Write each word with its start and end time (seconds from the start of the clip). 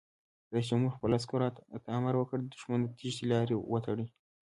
رئیس 0.53 0.67
جمهور 0.71 0.91
خپلو 0.95 1.13
عسکرو 1.19 1.49
ته 1.85 1.89
امر 1.97 2.13
وکړ؛ 2.17 2.37
د 2.43 2.47
دښمن 2.55 2.79
د 2.83 2.87
تیښتې 2.97 3.25
لارې 3.31 3.55
وتړئ! 3.71 4.07